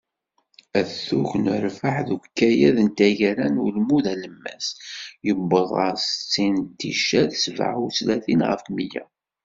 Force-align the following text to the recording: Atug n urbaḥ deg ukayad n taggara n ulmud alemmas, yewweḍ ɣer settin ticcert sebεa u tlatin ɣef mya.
Atug 0.79 1.31
n 1.41 1.45
urbaḥ 1.55 1.97
deg 2.07 2.21
ukayad 2.25 2.77
n 2.85 2.89
taggara 2.97 3.47
n 3.53 3.61
ulmud 3.65 4.05
alemmas, 4.13 4.67
yewweḍ 5.25 5.69
ɣer 5.77 5.95
settin 5.99 6.55
ticcert 6.79 7.33
sebεa 7.43 7.71
u 7.83 7.87
tlatin 7.97 8.41
ɣef 8.49 8.63
mya. 8.75 9.03